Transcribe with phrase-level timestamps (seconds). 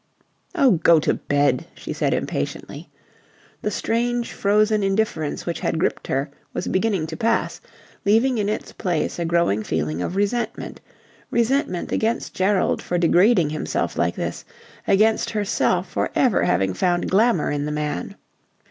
[0.55, 2.89] "Oh, go to bed," she said impatiently.
[3.61, 7.61] The strange frozen indifference which had gripped her was beginning to pass,
[8.03, 10.81] leaving in its place a growing feeling of resentment
[11.29, 14.43] resentment against Gerald for degrading himself like this,
[14.87, 18.15] against herself for ever having found glamour in the man.